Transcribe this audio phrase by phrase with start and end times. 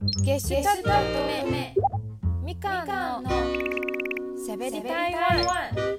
[0.00, 0.90] ゲシュタルト
[1.50, 1.74] 目
[2.44, 3.30] みかんの
[4.46, 5.98] しゃべり台湾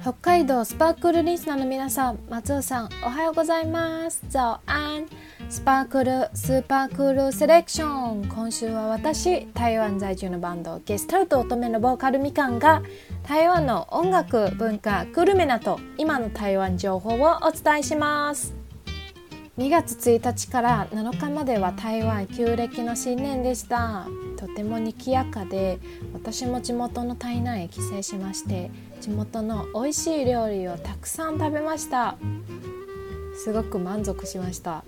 [0.00, 4.22] 北海道スパークルリスナーの皆さん松尾さんおはようございます。
[4.30, 5.06] 早安
[5.50, 12.82] スパークルスーパークールセレクション今週は私台湾在住のバンドゲスタルト乙女のボーカルみかんが
[13.28, 18.65] 台湾の音楽文化グルメなど今の台湾情報をお伝えします。
[19.58, 24.06] 2月1日から7日までは台湾旧暦の新年でした。
[24.36, 25.78] とても賑やかで
[26.12, 28.70] 私も地元の台南へ帰省しまして
[29.00, 32.16] 地元の美味しい料理をたくさん食べました。
[33.42, 34.84] すごく満足しました、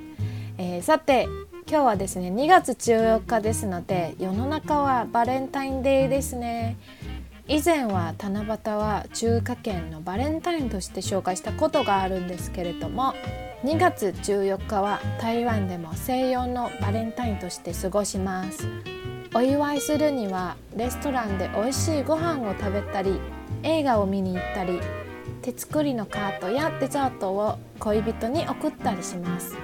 [0.56, 1.28] えー、さて
[1.68, 6.78] 今日はですね2月14日ですので世の中はバレンタインデーですね。
[7.48, 13.14] 以前は七夕は中華圏のバレンタインとして紹介したことがあるんですけれども
[13.66, 18.68] 2月14日は台湾でも西洋のバレンタインとして過ごします。
[19.34, 23.20] お祝いするにはレストランで美味しいご飯を食べたり
[23.64, 24.78] 映画を見に行ったり
[25.42, 29.56] 手作りのカートやデザートを恋人に送ったりします。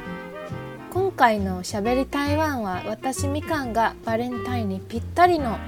[0.91, 5.59] 今回のしゃべり台湾は私みかんがバレンタインにぴったりの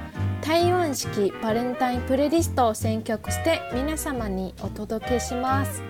[0.42, 5.84] 台湾式バレンタインプレイリストを選曲して皆様にお届けします。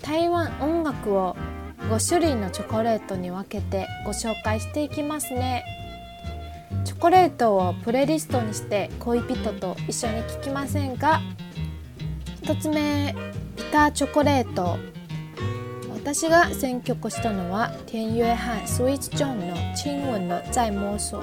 [0.00, 1.36] 台湾音楽を
[1.78, 5.64] 5種類のチョコレートに分けてご紹介していきますね。
[6.84, 11.20] チョコレートをプレイリストにして恋人と一緒に聴きませんか
[12.42, 13.14] ？1つ目
[13.56, 14.76] ビターチョコレート。
[15.94, 21.22] 私が選曲したのは天约翰スイーツジョンの親吻の在摸索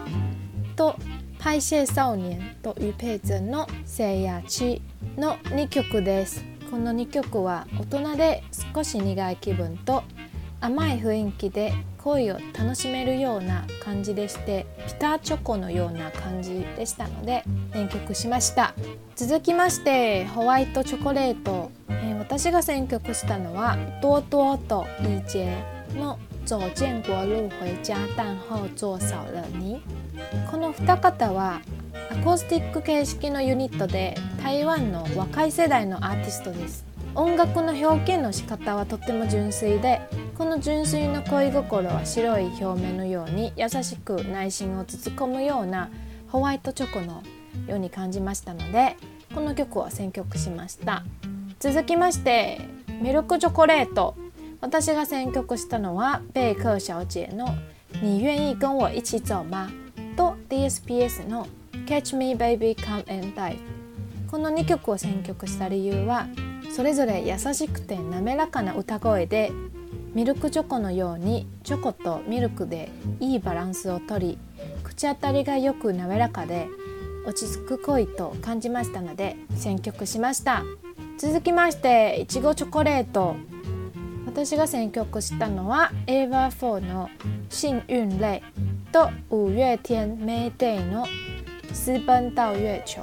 [0.75, 0.95] と
[1.39, 4.81] パイシェ少年とユペイゼンの聖夜地
[5.17, 6.43] の2曲です。
[6.69, 10.03] この2曲は大人で少し苦い気分と
[10.65, 18.73] 甘い雰囲気で恋を楽しめるような感じでしてピターチョコのような感じでしたので選曲しました。
[19.15, 26.17] 続きましてホワイトチョコレート、えー、私が選曲したのは多多とイージェの
[26.49, 29.79] 走建国路回家但后座少了你
[30.49, 31.61] この二方は
[32.11, 36.85] アコースティック形式のユニットで台湾の若い世代のアーティストです。
[37.13, 40.01] 音楽の表現の仕方はとっても純粋で
[40.37, 45.89] この純粋な恋心は白い表面のように優しく内心を包むような
[46.27, 47.23] ホワイトチョコの
[47.67, 48.97] ように感じましたので
[49.33, 51.03] この曲を選曲しました
[51.59, 52.59] 続きまして
[53.01, 54.15] ミルクチョコレート
[54.59, 57.55] 私が選曲したのはベイク小姐の
[58.03, 59.69] 「你愿意跟我一起走吗?」
[60.17, 61.47] と DSPS の
[61.87, 63.57] 「Catch Me Baby Come and Die」
[64.29, 66.27] この2曲を選曲した理由は
[66.75, 69.53] それぞれ優しくて滑らかな歌声で
[70.13, 72.89] ミルクチョコのようにチョコとミルクで
[73.19, 74.37] いいバランスをとり
[74.83, 76.67] 口当たりがよく滑らかで
[77.25, 80.63] 落ち着く恋と感じましたので選曲しました。
[81.17, 83.35] 続きましていちごチョコレート。
[84.25, 87.09] 私が選曲したのは EVA4 の
[87.49, 88.43] 「幸運泪」
[88.91, 91.07] と五月天 Mayday の
[91.73, 93.01] 「私奔到月球」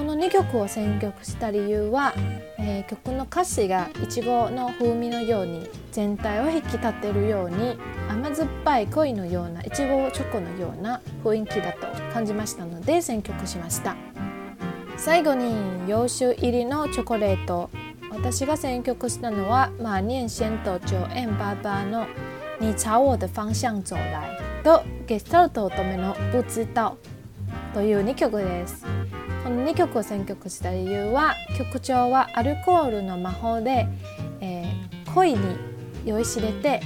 [0.00, 2.14] この2曲を選曲した理由は、
[2.56, 7.78] えー、曲の歌詞がいちごの風味のように全体を引き立てるように
[8.08, 13.94] 甘酸っぱい恋のようないちごチョコのような雰囲気だと感じましたので選曲しました。
[14.96, 15.52] 最後に
[15.86, 17.68] 洋酒入りのチョコレート。
[18.10, 22.06] 私が選曲したのは馬念先と 9M88 の
[22.58, 26.96] 「你朝我的方向走来」とゲシュタルト乙女の「不知道」
[27.74, 28.99] という2曲です。
[29.42, 33.88] この2曲を選曲した理由は曲調はアルコールの魔法で、
[34.40, 35.38] えー、恋に
[36.04, 36.80] 酔いしれて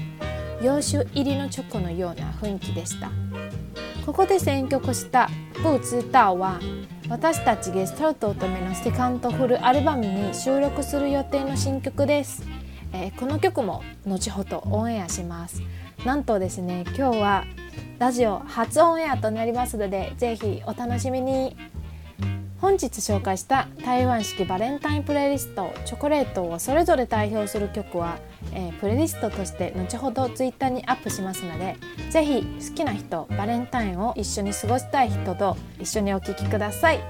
[0.63, 3.11] 洋酒入りのチョコのような雰囲気でした。
[4.07, 5.31] ここで選曲した
[5.63, 6.61] 「ブーツター」は
[7.09, 12.45] 私たちゲストルト乙女のセカンドフルアルバムに収録する予定の新曲です、
[12.93, 15.63] えー、この曲も後ほどオンエアします。
[16.05, 17.45] なんとですね今日は
[17.99, 21.57] ラジオ初オンエアとなりますのでぜひお楽しみに。
[22.65, 28.17] 本日紹介した台湾式バレンタインプレイリスト「チョコレート」をそれぞれ代表する曲は、
[28.55, 31.77] えー、プレイリストとして後ほど Twitter にアップしますので
[32.09, 37.01] 是非好きな人バレンタインを一緒に過ごしたい人と一緒にお聴きください。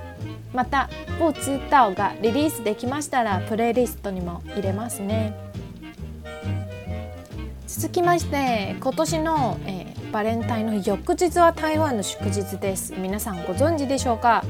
[0.53, 0.91] また
[1.21, 5.35] 「某ツータオ」がリリースできましたらプレイリストにも入れますね。
[7.69, 12.93] 続きまして今年の、えー、バレンタインの翌日は台湾の祝日です。
[12.97, 14.43] 皆さんご存知でしょうか？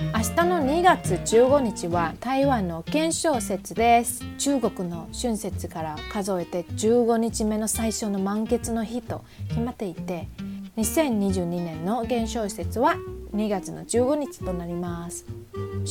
[0.00, 4.24] 明日の2月15日は台湾の検証節です。
[4.38, 10.28] 中国の春節から数えて15日目の最初の満月の日と決まっていて
[10.76, 12.94] 2022年の元宵節は
[13.34, 15.26] 2月の15日となります。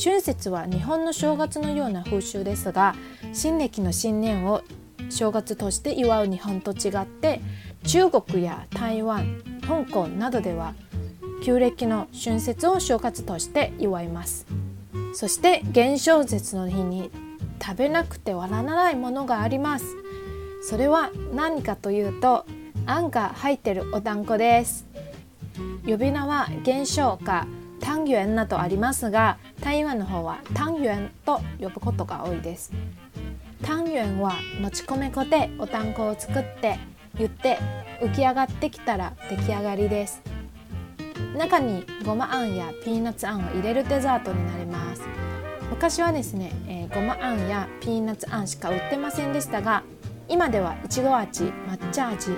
[0.02, 2.94] 春節は日本の正月のような風習ですが
[3.34, 4.62] 新暦の新年を
[5.10, 7.42] 正月として祝う日本と違って
[7.84, 10.74] 中国や台湾香港などでは
[11.42, 14.46] 旧暦の春節を正月として祝います。
[15.14, 17.10] そして元宵節の日に
[17.62, 19.84] 食べなくてはならないものがあります。
[20.62, 22.44] それは何かというと
[22.86, 24.86] あんが入ってるお団子です。
[25.86, 27.46] 呼び名は元宵か
[27.80, 32.72] 単元などありますが台湾の方は単元と呼ぶことが多いです。
[33.62, 36.78] 単元はもち米粉でお団子を作って
[37.16, 37.58] 言って
[38.00, 40.37] 浮き上がってきたら出来上がりです。
[41.36, 45.02] 中にごまあんやピーナッツあんを入れるデザートになります。
[45.70, 49.82] 昔はですね、えー、ごまあんやピーナッツあんしか売ってませんでしたが
[50.28, 52.30] 今ではいちご味抹茶味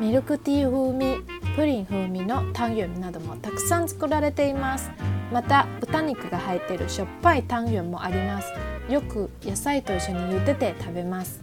[0.00, 1.22] ミルクティー風味
[1.54, 4.90] プリン風味のタンユンなどもたくさん作られています。
[5.32, 8.52] また豚肉が入っているしょっぱいタンユンもあります。
[8.88, 11.40] よく野菜と一緒に茹でて食べます。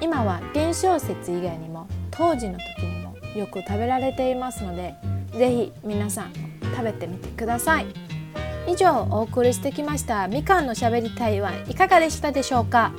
[0.00, 4.94] 今は元宵節以外にも当時の時にもよく食べられていますので
[5.36, 7.86] ぜひ皆さん食べてみてください。
[8.68, 12.92] 以上お送りしてきましたみかんのしゃべり台湾いかがでしたでしょうか。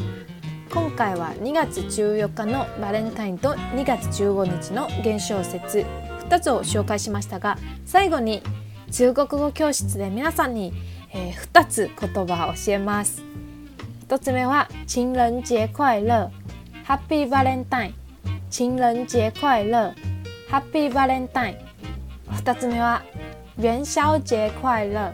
[0.71, 5.85] 今回は2月14日のバレンタインと2月15日の元宵節
[6.29, 8.43] 2つを紹介しましたが最後に
[8.91, 10.73] 中国語教室で皆さんに、
[11.13, 13.23] えー、2つ言葉を教えます。
[14.07, 16.31] 1つ目は情人節快乐。
[16.85, 17.93] ハッピーバレンタイン
[18.49, 19.93] 情人節快乐。
[20.49, 21.66] ハッピーバレンタイン
[22.31, 23.03] 2つ目は
[23.57, 25.13] 元宵節快乐。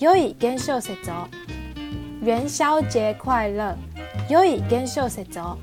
[0.00, 1.28] 良い元宵節を。
[2.20, 3.76] 元宵節快乐。
[4.28, 5.58] 良い元宵節を、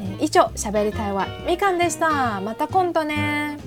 [0.00, 2.40] えー、以上喋りたいはみかんでした。
[2.40, 3.65] また今度ね。